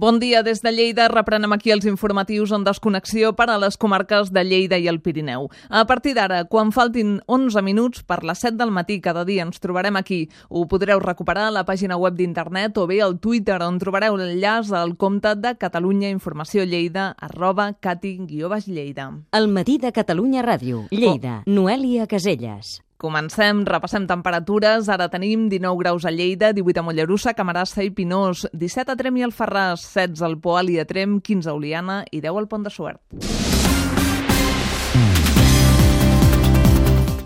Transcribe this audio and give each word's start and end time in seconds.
Bon 0.00 0.18
dia 0.18 0.42
des 0.42 0.62
de 0.64 0.70
Lleida. 0.72 1.10
Reprenem 1.12 1.52
aquí 1.52 1.74
els 1.74 1.84
informatius 1.84 2.54
en 2.56 2.62
desconnexió 2.64 3.34
per 3.36 3.50
a 3.52 3.58
les 3.60 3.76
comarques 3.76 4.30
de 4.32 4.46
Lleida 4.48 4.78
i 4.80 4.88
el 4.88 5.02
Pirineu. 5.04 5.50
A 5.68 5.82
partir 5.84 6.14
d'ara, 6.16 6.38
quan 6.48 6.72
faltin 6.72 7.18
11 7.28 7.60
minuts 7.60 8.00
per 8.08 8.22
les 8.24 8.40
7 8.40 8.56
del 8.56 8.72
matí 8.72 8.96
cada 9.04 9.26
dia 9.28 9.44
ens 9.44 9.60
trobarem 9.60 10.00
aquí. 10.00 10.22
Ho 10.48 10.64
podreu 10.72 11.04
recuperar 11.04 11.50
a 11.50 11.52
la 11.52 11.66
pàgina 11.68 12.00
web 12.00 12.16
d'internet 12.16 12.80
o 12.80 12.88
bé 12.88 13.02
al 13.04 13.18
Twitter 13.20 13.60
on 13.60 13.76
trobareu 13.76 14.16
l'enllaç 14.16 14.72
al 14.72 14.96
compte 14.96 15.36
de 15.36 15.58
Catalunya 15.60 16.08
Informació 16.08 16.64
Lleida 16.64 17.10
arroba 17.20 17.74
cati-lleida. 17.74 19.10
El 19.36 19.52
matí 19.52 19.76
de 19.76 19.92
Catalunya 19.92 20.40
Ràdio. 20.40 20.86
Lleida. 20.88 21.42
Oh. 21.44 21.50
Noèlia 21.60 22.08
Caselles. 22.08 22.80
Comencem, 23.00 23.64
repassem 23.64 24.04
temperatures. 24.04 24.90
Ara 24.92 25.08
tenim 25.08 25.48
19 25.48 25.80
graus 25.80 26.04
a 26.04 26.12
Lleida, 26.12 26.52
18 26.52 26.82
a 26.82 26.84
Mollerussa, 26.84 27.32
Camarassa 27.32 27.80
i 27.80 27.88
Pinós, 27.96 28.44
17 28.52 28.92
a 28.92 28.98
Trem 29.00 29.16
i 29.16 29.24
Alfarràs, 29.24 29.88
16 29.96 30.20
al 30.28 30.36
Poal 30.44 30.68
i 30.68 30.76
a 30.82 30.84
Trem, 30.84 31.16
15 31.24 31.48
a 31.48 31.56
Oliana 31.56 32.02
i 32.12 32.20
10 32.20 32.44
al 32.44 32.50
Pont 32.52 32.68
de 32.68 32.74
Suert. 32.76 33.00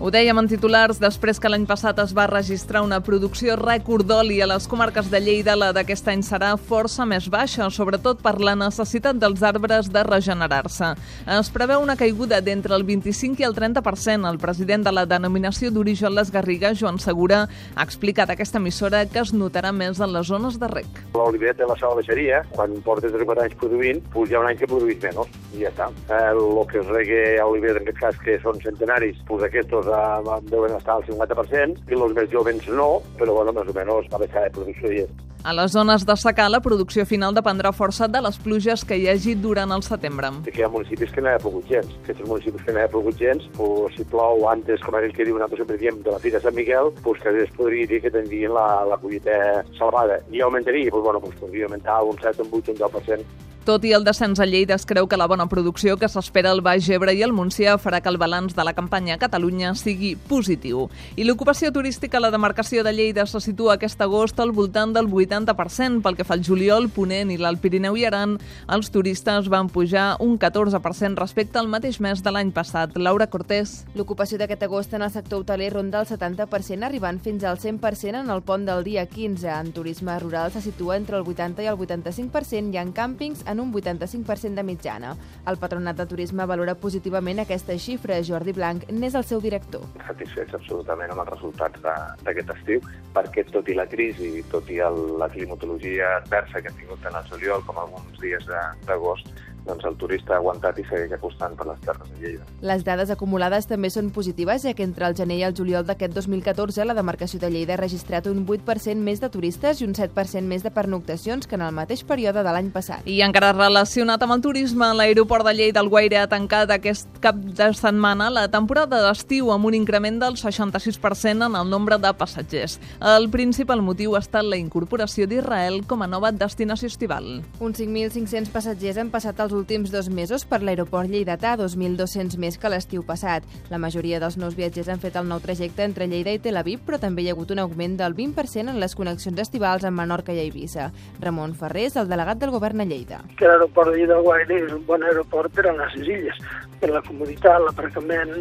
Ho 0.05 0.11
dèiem 0.13 0.37
en 0.37 0.45
titulars 0.45 0.99
després 1.01 1.39
que 1.41 1.49
l'any 1.49 1.63
passat 1.65 1.97
es 2.03 2.11
va 2.13 2.27
registrar 2.29 2.83
una 2.85 2.99
producció 3.01 3.55
rècord 3.57 4.05
d'oli 4.05 4.35
a 4.37 4.45
les 4.45 4.67
comarques 4.69 5.07
de 5.09 5.17
Lleida, 5.17 5.55
la 5.57 5.71
d'aquest 5.73 6.11
any 6.13 6.21
serà 6.21 6.51
força 6.61 7.07
més 7.09 7.25
baixa, 7.33 7.71
sobretot 7.73 8.21
per 8.21 8.35
la 8.37 8.53
necessitat 8.53 9.17
dels 9.17 9.41
arbres 9.41 9.89
de 9.89 10.03
regenerar-se. 10.05 10.91
Es 11.39 11.49
preveu 11.49 11.81
una 11.81 11.95
caiguda 11.97 12.37
d'entre 12.45 12.77
el 12.77 12.85
25 12.85 13.41
i 13.41 13.47
el 13.47 13.57
30%. 13.57 14.29
El 14.29 14.37
president 14.37 14.85
de 14.85 14.93
la 14.93 15.07
denominació 15.09 15.71
d'origen 15.73 16.13
Les 16.13 16.29
Garrigues, 16.29 16.77
Joan 16.83 17.01
Segura, 17.01 17.47
ha 17.73 17.87
explicat 17.89 18.29
a 18.29 18.37
aquesta 18.37 18.61
emissora 18.61 19.07
que 19.09 19.23
es 19.23 19.33
notarà 19.33 19.73
més 19.73 19.97
en 19.97 20.13
les 20.13 20.29
zones 20.29 20.61
de 20.61 20.69
rec. 20.69 21.01
L'oliver 21.17 21.55
té 21.57 21.65
la 21.65 21.79
seva 21.81 21.95
baixeria, 22.03 22.43
quan 22.53 22.77
portes 22.85 23.09
3 23.09 23.43
anys 23.47 23.57
produint, 23.57 24.05
doncs 24.13 24.29
hi 24.29 24.37
ha 24.37 24.45
un 24.45 24.51
any 24.53 24.61
que 24.61 24.69
produïs 24.69 25.01
menys, 25.01 25.41
i 25.55 25.65
ja 25.65 25.73
està. 25.73 25.89
El, 26.21 26.45
el 26.45 26.63
que 26.69 26.83
es 26.83 26.93
regue 26.93 27.25
a 27.41 27.49
oliver, 27.49 27.79
en 27.79 27.89
aquest 27.89 28.03
cas, 28.05 28.21
que 28.21 28.37
són 28.45 28.61
centenaris, 28.61 29.17
doncs 29.25 29.49
aquests 29.49 29.73
a, 29.95 30.39
deuen 30.49 30.75
estar 30.77 30.97
al 30.97 31.07
50% 31.07 31.85
i 31.89 31.99
els 31.99 32.17
més 32.17 32.33
jovens 32.33 32.67
no, 32.67 32.89
però 33.19 33.39
bueno, 33.39 33.55
més 33.55 33.71
o 33.71 33.77
menys 33.77 34.11
va 34.11 34.21
baixar 34.25 34.47
de 34.47 34.57
producció 34.59 34.91
i 34.91 35.05
a 35.45 35.53
les 35.53 35.75
zones 35.75 36.01
de 36.09 36.13
secà, 36.17 36.47
la 36.49 36.57
producció 36.57 37.03
final 37.05 37.35
dependrà 37.37 37.69
força 37.69 38.07
de 38.09 38.17
les 38.25 38.39
pluges 38.41 38.81
que 38.89 38.95
hi 38.97 39.03
hagi 39.11 39.35
durant 39.37 39.75
el 39.75 39.83
setembre. 39.85 40.31
Que 40.47 40.55
hi 40.57 40.65
ha 40.65 40.69
municipis 40.73 41.13
que 41.13 41.21
no 41.21 41.29
hi 41.29 41.35
ha 41.37 41.41
plogut 41.43 41.69
gens. 41.69 41.91
Aquests 41.99 42.25
municipis 42.25 42.65
que 42.65 42.73
no 42.73 42.81
hi 42.81 42.87
ha 42.87 42.89
plogut 42.89 43.21
gens, 43.21 43.45
pues, 43.53 43.93
si 43.93 44.07
plou 44.09 44.47
antes, 44.49 44.81
com 44.81 44.97
aquell 44.97 45.13
que 45.13 45.29
diu, 45.29 45.37
nosaltres 45.37 45.61
sempre 45.61 45.77
diem, 45.77 46.01
de 46.01 46.15
la 46.15 46.17
Fira 46.23 46.39
de 46.39 46.47
Sant 46.47 46.57
Miquel, 46.57 46.89
pues, 47.05 47.21
que 47.21 47.35
es 47.43 47.53
podria 47.53 47.85
dir 47.93 48.01
que 48.01 48.09
tindrien 48.09 48.57
la, 48.57 48.67
la 48.89 48.97
collita 48.97 49.37
salvada. 49.77 50.17
I 50.33 50.41
augmentaria, 50.41 50.89
pues, 50.89 51.03
bueno, 51.03 51.21
pues, 51.21 51.37
podria 51.37 51.69
augmentar 51.69 52.01
un 52.09 52.17
7, 52.17 52.41
un 52.41 52.49
8, 52.63 52.71
un 52.71 52.81
10%. 52.81 53.44
Tot 53.65 53.81
i 53.81 53.95
el 53.97 54.03
descens 54.05 54.37
a 54.37 54.45
Lleida, 54.45 54.75
es 54.77 54.83
creu 54.85 55.07
que 55.09 55.17
la 55.17 55.25
bona 55.25 55.47
producció 55.49 55.95
que 55.97 56.05
s'espera 56.05 56.51
al 56.53 56.59
Baix 56.61 56.85
Ebre 56.93 57.15
i 57.17 57.23
al 57.25 57.31
Montsià 57.33 57.79
farà 57.81 57.97
que 57.97 58.11
el 58.11 58.19
balanç 58.21 58.53
de 58.53 58.61
la 58.61 58.75
campanya 58.77 59.15
a 59.15 59.17
Catalunya 59.17 59.71
sigui 59.73 60.11
positiu. 60.29 60.83
I 61.17 61.25
l'ocupació 61.25 61.71
turística 61.73 62.19
a 62.19 62.21
la 62.21 62.29
demarcació 62.29 62.83
de 62.85 62.93
Lleida 62.93 63.25
se 63.25 63.41
situa 63.41 63.73
aquest 63.73 64.03
agost 64.05 64.37
al 64.37 64.51
voltant 64.53 64.93
del 64.93 65.09
80%. 65.09 66.03
Pel 66.05 66.17
que 66.19 66.27
fa 66.29 66.35
al 66.37 66.43
juliol, 66.45 66.91
Ponent 66.93 67.31
i 67.33 67.39
l'Alt 67.41 67.63
Pirineu 67.63 67.97
i 67.97 68.05
Aran, 68.05 68.35
els 68.69 68.91
turistes 68.93 69.49
van 69.49 69.73
pujar 69.73 70.11
un 70.21 70.37
14% 70.37 71.17
respecte 71.17 71.57
al 71.57 71.65
mateix 71.65 71.97
mes 72.05 72.21
de 72.21 72.35
l'any 72.35 72.53
passat. 72.53 72.93
Laura 73.01 73.25
Cortés. 73.33 73.79
L'ocupació 73.97 74.37
d'aquest 74.37 74.67
agost 74.69 74.93
en 74.93 75.07
el 75.07 75.09
sector 75.09 75.41
hoteler 75.41 75.71
ronda 75.73 76.03
el 76.03 76.11
70%, 76.11 76.85
arribant 76.85 77.17
fins 77.17 77.41
al 77.41 77.57
100% 77.57 78.21
en 78.21 78.29
el 78.29 78.45
pont 78.45 78.69
del 78.69 78.85
dia 78.85 79.07
15. 79.09 79.49
En 79.49 79.73
turisme 79.73 80.19
rural 80.21 80.53
se 80.53 80.61
situa 80.61 81.01
entre 81.01 81.17
el 81.17 81.25
80 81.25 81.65
i 81.65 81.73
el 81.73 81.81
85% 81.81 82.77
i 82.77 82.83
en 82.85 82.93
càmpings 82.93 83.41
en 83.54 83.54
en 83.55 83.63
un 83.63 83.73
85% 83.73 84.53
de 84.53 84.63
mitjana. 84.63 85.15
El 85.47 85.57
Patronat 85.57 85.97
de 85.97 86.05
Turisme 86.11 86.45
valora 86.45 86.75
positivament 86.75 87.39
aquesta 87.41 87.77
xifra. 87.79 88.19
Jordi 88.27 88.53
Blanc 88.55 88.85
n'és 88.91 89.15
el 89.15 89.25
seu 89.27 89.41
director. 89.41 89.87
Satisfets 90.05 90.57
absolutament 90.59 91.13
amb 91.15 91.23
els 91.23 91.31
resultats 91.33 91.81
d'aquest 92.27 92.53
estiu, 92.57 92.83
perquè 93.15 93.47
tot 93.51 93.71
i 93.71 93.77
la 93.79 93.87
crisi, 93.89 94.43
tot 94.51 94.69
i 94.69 94.81
el, 94.83 95.01
la 95.21 95.31
climatologia 95.31 96.17
adversa 96.19 96.61
que 96.61 96.71
hem 96.71 96.79
tingut 96.83 97.07
en 97.07 97.19
el 97.21 97.29
juliol, 97.31 97.63
com 97.67 97.79
alguns 97.81 98.19
dies 98.21 98.47
d'agost, 98.85 99.31
doncs 99.65 99.85
el 99.85 99.97
turista 99.97 100.35
ha 100.35 100.39
aguantat 100.41 100.79
i 100.79 100.85
segueix 100.87 101.13
acostant 101.17 101.55
per 101.57 101.67
les 101.69 101.81
terres 101.85 102.09
de 102.13 102.21
Lleida. 102.21 102.45
Les 102.61 102.83
dades 102.85 103.11
acumulades 103.13 103.67
també 103.69 103.89
són 103.93 104.11
positives, 104.15 104.63
ja 104.63 104.73
que 104.77 104.85
entre 104.85 105.07
el 105.07 105.15
gener 105.17 105.39
i 105.39 105.45
el 105.47 105.55
juliol 105.57 105.85
d'aquest 105.87 106.13
2014 106.15 106.85
la 106.85 106.95
demarcació 106.97 107.39
de 107.41 107.49
Lleida 107.51 107.75
ha 107.75 107.81
registrat 107.81 108.29
un 108.31 108.45
8% 108.45 109.01
més 109.01 109.21
de 109.21 109.29
turistes 109.33 109.81
i 109.81 109.87
un 109.87 109.95
7% 109.97 110.45
més 110.45 110.63
de 110.63 110.71
pernoctacions 110.71 111.47
que 111.47 111.57
en 111.57 111.65
el 111.65 111.73
mateix 111.75 112.05
període 112.05 112.43
de 112.45 112.53
l'any 112.55 112.71
passat. 112.73 113.05
I 113.09 113.21
encara 113.25 113.53
relacionat 113.55 114.21
amb 114.21 114.37
el 114.37 114.43
turisme, 114.45 114.91
l'aeroport 114.93 115.47
de 115.49 115.55
Lleida 115.57 115.81
el 115.81 115.89
Guaire 115.89 116.21
ha 116.21 116.29
tancat 116.31 116.71
aquest 116.71 117.19
cap 117.23 117.35
de 117.35 117.71
setmana 117.73 118.29
la 118.29 118.47
temporada 118.51 119.01
d'estiu 119.07 119.51
amb 119.53 119.69
un 119.69 119.77
increment 119.77 120.19
del 120.21 120.37
66% 120.39 121.49
en 121.49 121.57
el 121.57 121.69
nombre 121.69 121.97
de 122.01 122.13
passatgers. 122.13 122.79
El 123.15 123.29
principal 123.33 123.81
motiu 123.81 124.15
ha 124.15 124.23
estat 124.23 124.45
la 124.45 124.59
incorporació 124.61 125.27
d'Israel 125.27 125.81
com 125.89 126.03
a 126.05 126.09
nova 126.11 126.31
destinació 126.31 126.89
estival. 126.91 127.41
Uns 127.59 127.81
5.500 127.81 128.51
passatgers 128.53 129.01
han 129.01 129.11
passat 129.13 129.39
els 129.41 129.54
últims 129.55 129.91
dos 129.91 130.09
mesos 130.11 130.43
per 130.45 130.59
l'aeroport 130.61 131.09
lleidatà, 131.09 131.55
2.200 131.57 132.35
més 132.41 132.59
que 132.59 132.69
l'estiu 132.69 133.05
passat. 133.07 133.47
La 133.71 133.79
majoria 133.81 134.19
dels 134.21 134.37
nous 134.37 134.57
viatgers 134.57 134.91
han 134.91 135.01
fet 135.01 135.15
el 135.15 135.25
nou 135.29 135.39
trajecte 135.41 135.85
entre 135.87 136.05
Lleida 136.11 136.33
i 136.35 136.41
Tel 136.43 136.59
Aviv, 136.61 136.83
però 136.85 136.99
també 137.01 137.23
hi 137.23 137.31
ha 137.31 137.35
hagut 137.35 137.55
un 137.55 137.63
augment 137.63 137.97
del 137.97 138.13
20% 138.17 138.73
en 138.73 138.81
les 138.83 138.95
connexions 138.99 139.39
estivals 139.41 139.87
amb 139.87 139.97
Menorca 140.01 140.35
i 140.35 140.43
Eivissa. 140.43 140.91
Ramon 141.23 141.55
Ferrés, 141.57 141.95
el 141.95 142.11
delegat 142.11 142.43
del 142.43 142.53
govern 142.53 142.83
a 142.83 142.89
Lleida. 142.89 143.23
Que 143.39 143.47
l'aeroport 143.49 143.93
de 143.93 144.01
Lleida 144.01 144.19
Guaire 144.21 144.61
és 144.65 144.75
un 144.75 144.85
bon 144.85 145.03
aeroport 145.07 145.55
per 145.55 145.69
a 145.71 145.75
les 145.79 145.95
illes, 146.03 146.43
per 146.81 146.91
la 146.93 147.01
comoditat, 147.07 147.63
l'aparcament 147.63 148.35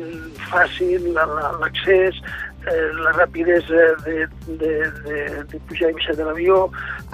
fàcil, 0.51 1.13
l'accés, 1.15 2.19
eh, 2.67 2.91
la 3.05 3.13
rapidesa 3.13 3.83
de, 4.05 4.27
de, 4.47 4.73
de, 5.05 5.45
de 5.51 5.61
pujar 5.69 5.91
i 5.91 5.97
baixar 5.99 6.17
de 6.17 6.25
l'avió. 6.27 6.59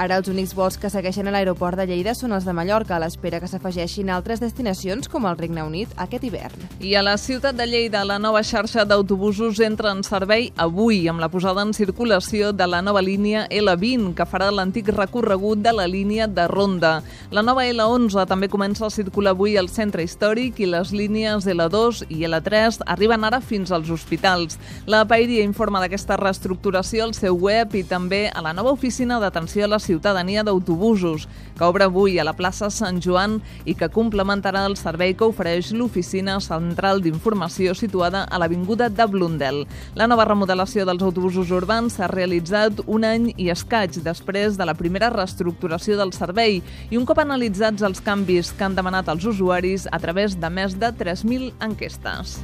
Ara 0.00 0.20
els 0.20 0.30
únics 0.32 0.54
vols 0.56 0.78
que 0.80 0.90
segueixen 0.92 1.28
a 1.28 1.34
l'aeroport 1.34 1.78
de 1.78 1.86
Lleida 1.90 2.14
són 2.16 2.32
els 2.36 2.46
de 2.48 2.54
Mallorca, 2.56 2.96
a 2.96 3.02
l'espera 3.02 3.40
que 3.40 3.48
s'afegeixin 3.50 4.10
altres 4.10 4.40
destinacions 4.40 5.10
com 5.10 5.26
el 5.28 5.38
Regne 5.38 5.64
Unit 5.66 5.92
aquest 6.00 6.24
hivern. 6.24 6.68
I 6.80 6.94
a 6.96 7.02
la 7.04 7.16
ciutat 7.20 7.58
de 7.58 7.66
Lleida, 7.66 8.04
la 8.08 8.18
nova 8.22 8.42
xarxa 8.46 8.86
d'autobusos 8.88 9.60
entra 9.64 9.92
en 9.92 10.04
servei 10.06 10.50
avui 10.56 11.02
amb 11.10 11.20
la 11.20 11.30
posada 11.32 11.64
en 11.66 11.74
circulació 11.76 12.52
de 12.52 12.66
la 12.70 12.80
nova 12.82 13.02
línia 13.02 13.46
L20, 13.50 14.14
que 14.16 14.28
farà 14.28 14.50
l'antic 14.54 14.88
recorregut 14.94 15.60
de 15.64 15.74
la 15.76 15.88
línia 15.90 16.28
de 16.28 16.46
Ronda. 16.48 17.00
La 17.30 17.42
nova 17.42 17.66
L11 17.66 18.26
també 18.30 18.48
comença 18.48 18.86
a 18.86 18.90
circular 18.94 19.34
avui 19.34 19.56
al 19.58 19.68
centre 19.68 20.02
històric 20.02 20.60
i 20.60 20.70
les 20.70 20.94
línies 20.96 21.46
L2 21.46 22.06
i 22.08 22.24
L3 22.28 22.80
arriben 22.86 23.24
ara 23.24 23.40
fins 23.40 23.70
als 23.72 23.90
hospitals. 23.90 24.58
La 24.86 25.04
Pairi 25.08 25.39
Dia 25.40 25.48
informa 25.48 25.80
d'aquesta 25.80 26.18
reestructuració 26.20 27.06
al 27.06 27.14
seu 27.16 27.32
web 27.40 27.72
i 27.78 27.80
també 27.88 28.26
a 28.28 28.42
la 28.44 28.50
nova 28.52 28.74
oficina 28.74 29.16
d'atenció 29.22 29.64
a 29.64 29.70
la 29.72 29.78
ciutadania 29.80 30.42
d'autobusos, 30.44 31.22
que 31.56 31.64
obre 31.64 31.86
avui 31.86 32.18
a 32.20 32.26
la 32.28 32.34
plaça 32.36 32.68
Sant 32.68 32.98
Joan 33.00 33.38
i 33.64 33.72
que 33.72 33.88
complementarà 33.88 34.66
el 34.68 34.76
servei 34.76 35.14
que 35.16 35.24
ofereix 35.24 35.70
l'oficina 35.72 36.34
central 36.44 37.00
d'informació 37.00 37.72
situada 37.72 38.26
a 38.28 38.40
l'Avinguda 38.42 38.90
de 38.92 39.06
Blundell. 39.08 39.62
La 39.96 40.10
nova 40.12 40.28
remodelació 40.28 40.84
dels 40.84 41.06
autobusos 41.08 41.48
urbans 41.56 41.96
s'ha 41.96 42.10
realitzat 42.12 42.84
un 42.84 43.08
any 43.08 43.30
i 43.38 43.48
escaig 43.48 43.96
després 44.04 44.60
de 44.60 44.68
la 44.68 44.76
primera 44.76 45.08
reestructuració 45.08 45.96
del 45.96 46.12
servei 46.12 46.60
i 46.90 47.00
un 47.00 47.08
cop 47.08 47.24
analitzats 47.24 47.80
els 47.88 48.04
canvis 48.04 48.52
que 48.52 48.68
han 48.68 48.76
demanat 48.76 49.08
els 49.08 49.24
usuaris 49.24 49.88
a 49.88 50.04
través 50.04 50.36
de 50.36 50.52
més 50.52 50.76
de 50.76 50.92
3.000 51.00 51.54
enquestes. 51.64 52.42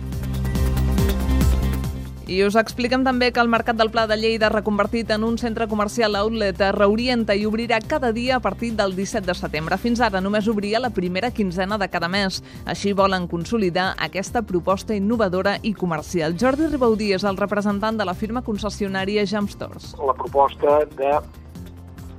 I 2.27 2.41
us 2.43 2.57
expliquem 2.59 3.05
també 3.07 3.29
que 3.31 3.39
el 3.39 3.47
Mercat 3.47 3.77
del 3.79 3.93
Pla 3.95 4.03
de 4.11 4.17
Lleida, 4.19 4.49
reconvertit 4.51 5.13
en 5.15 5.23
un 5.23 5.37
centre 5.39 5.69
comercial 5.71 6.17
outlet, 6.19 6.59
reorienta 6.75 7.37
i 7.39 7.45
obrirà 7.47 7.79
cada 7.79 8.11
dia 8.11 8.35
a 8.35 8.43
partir 8.43 8.73
del 8.75 8.97
17 8.97 9.29
de 9.29 9.37
setembre. 9.39 9.79
Fins 9.79 10.03
ara 10.03 10.19
només 10.21 10.49
obria 10.51 10.81
la 10.83 10.91
primera 10.91 11.31
quinzena 11.31 11.79
de 11.79 11.87
cada 11.87 12.09
mes. 12.11 12.41
Així 12.67 12.91
volen 12.99 13.29
consolidar 13.31 13.93
aquesta 14.09 14.43
proposta 14.43 14.97
innovadora 14.99 15.61
i 15.63 15.73
comercial. 15.79 16.35
Jordi 16.35 16.67
Ribaudí 16.67 17.13
és 17.15 17.23
el 17.23 17.39
representant 17.39 18.03
de 18.03 18.09
la 18.11 18.17
firma 18.19 18.43
concessionària 18.43 19.23
Jam 19.23 19.47
Stores. 19.47 19.95
La 20.03 20.19
proposta 20.19 20.81
de, 20.99 21.15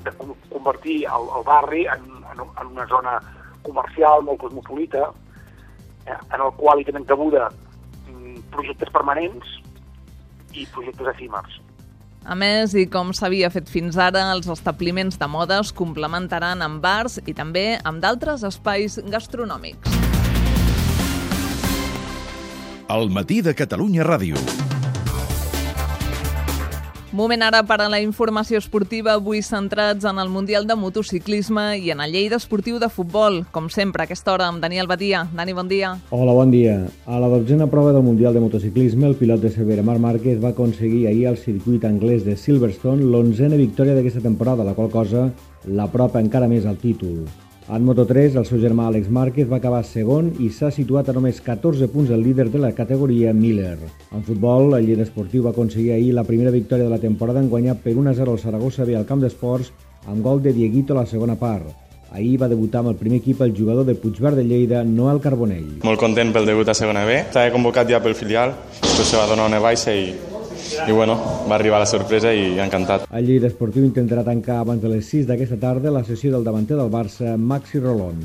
de 0.08 0.18
convertir 0.56 1.02
el, 1.04 1.30
el 1.36 1.48
barri 1.52 1.84
en, 1.84 2.08
en, 2.32 2.48
en 2.48 2.74
una 2.78 2.88
zona 2.88 3.20
comercial 3.62 4.24
molt 4.24 4.40
cosmopolita, 4.40 5.12
eh, 6.08 6.16
en 6.16 6.40
el 6.40 6.56
qual 6.56 6.80
hi 6.80 6.88
tenen 6.94 7.04
cabuda 7.04 7.52
mm, 8.08 8.54
projectes 8.56 8.96
permanents, 8.96 9.58
i 10.58 10.68
projectes 10.74 11.14
efímers. 11.14 11.62
A 12.28 12.36
més, 12.36 12.74
i 12.76 12.84
com 12.92 13.14
s'havia 13.16 13.48
fet 13.54 13.70
fins 13.72 13.96
ara, 13.96 14.26
els 14.34 14.50
establiments 14.52 15.16
de 15.22 15.30
moda 15.32 15.62
es 15.64 15.72
complementaran 15.72 16.66
amb 16.66 16.82
bars 16.84 17.22
i 17.24 17.36
també 17.38 17.78
amb 17.88 18.04
d'altres 18.04 18.44
espais 18.44 19.00
gastronòmics. 19.08 19.96
El 22.88 23.10
matí 23.12 23.42
de 23.44 23.56
Catalunya 23.56 24.04
Ràdio. 24.08 24.77
Moment 27.18 27.42
ara 27.42 27.64
per 27.66 27.80
a 27.82 27.88
la 27.90 27.98
informació 27.98 28.60
esportiva, 28.62 29.16
avui 29.18 29.40
centrats 29.42 30.06
en 30.06 30.20
el 30.22 30.28
Mundial 30.30 30.68
de 30.70 30.76
Motociclisme 30.78 31.64
i 31.82 31.90
en 31.90 32.04
el 32.04 32.12
Lleida 32.14 32.38
Esportiu 32.38 32.78
de 32.78 32.92
Futbol. 32.94 33.40
Com 33.56 33.72
sempre, 33.74 34.04
a 34.04 34.06
aquesta 34.06 34.36
hora 34.36 34.52
amb 34.52 34.62
Daniel 34.62 34.86
Badia. 34.92 35.24
Dani, 35.34 35.56
bon 35.58 35.66
dia. 35.72 35.96
Hola, 36.12 36.36
bon 36.38 36.54
dia. 36.54 36.76
A 37.08 37.18
la 37.18 37.32
dotzena 37.32 37.66
prova 37.74 37.96
del 37.96 38.06
Mundial 38.06 38.38
de 38.38 38.46
Motociclisme, 38.46 39.10
el 39.10 39.18
pilot 39.18 39.42
de 39.42 39.50
Cervera, 39.56 39.82
Marc 39.82 40.04
Márquez, 40.04 40.38
va 40.44 40.54
aconseguir 40.54 41.08
ahir 41.08 41.26
al 41.32 41.42
circuit 41.42 41.90
anglès 41.90 42.22
de 42.22 42.38
Silverstone 42.38 43.10
l'onzena 43.10 43.58
victòria 43.58 43.98
d'aquesta 43.98 44.22
temporada, 44.22 44.62
la 44.62 44.78
qual 44.78 44.94
cosa 44.94 45.32
l'apropa 45.66 46.22
encara 46.22 46.46
més 46.46 46.70
al 46.70 46.78
títol. 46.78 47.24
En 47.68 47.84
Moto3, 47.84 48.38
el 48.40 48.46
seu 48.48 48.62
germà 48.64 48.86
Àlex 48.88 49.10
Márquez 49.12 49.50
va 49.52 49.58
acabar 49.60 49.82
segon 49.84 50.30
i 50.40 50.48
s'ha 50.56 50.70
situat 50.72 51.10
a 51.12 51.16
només 51.18 51.42
14 51.44 51.90
punts 51.92 52.14
el 52.16 52.22
líder 52.24 52.46
de 52.54 52.62
la 52.64 52.70
categoria 52.72 53.34
Miller. 53.36 53.76
En 54.16 54.24
futbol, 54.24 54.72
el 54.78 54.86
líder 54.88 55.04
esportiu 55.04 55.44
va 55.44 55.52
aconseguir 55.52 55.92
ahir 55.92 56.14
la 56.16 56.24
primera 56.24 56.54
victòria 56.54 56.86
de 56.86 56.94
la 56.94 57.02
temporada 57.02 57.42
en 57.44 57.50
guanyar 57.52 57.76
per 57.84 57.92
1-0 57.92 58.24
al 58.24 58.40
Saragossa 58.40 58.88
B 58.88 58.96
al 58.96 59.04
camp 59.10 59.20
d'esports 59.20 59.74
amb 60.08 60.24
gol 60.24 60.40
de 60.42 60.56
Dieguito 60.56 60.96
a 60.96 61.02
la 61.02 61.06
segona 61.12 61.36
part. 61.36 61.68
Ahir 62.16 62.40
va 62.40 62.48
debutar 62.48 62.86
amb 62.86 62.94
el 62.94 62.96
primer 62.96 63.20
equip 63.20 63.44
el 63.44 63.52
jugador 63.52 63.84
de 63.84 63.98
Puigverd 64.00 64.40
de 64.40 64.48
Lleida, 64.48 64.86
Noel 64.86 65.20
Carbonell. 65.20 65.82
Molt 65.84 66.00
content 66.00 66.32
pel 66.32 66.48
debut 66.48 66.72
a 66.72 66.78
segona 66.78 67.04
B. 67.04 67.20
Estava 67.26 67.52
convocat 67.52 67.92
ja 67.92 68.00
pel 68.00 68.16
filial, 68.16 68.56
després 68.80 69.12
se 69.12 69.20
va 69.20 69.28
donar 69.28 69.52
una 69.52 69.60
baixa 69.60 69.92
i 69.92 70.14
i 70.88 70.92
bueno, 70.92 71.18
va 71.50 71.56
arribar 71.56 71.80
la 71.84 71.90
sorpresa 71.90 72.34
i 72.34 72.60
encantat. 72.64 73.08
El 73.12 73.30
Lleida 73.30 73.50
Esportiu 73.52 73.86
intentarà 73.88 74.26
tancar 74.28 74.62
abans 74.62 74.84
de 74.84 74.92
les 74.92 75.10
6 75.14 75.28
d'aquesta 75.30 75.60
tarda 75.62 75.94
la 75.94 76.06
sessió 76.08 76.34
del 76.34 76.46
davanter 76.48 76.78
del 76.80 76.94
Barça, 76.94 77.38
Maxi 77.38 77.80
Rolón. 77.84 78.24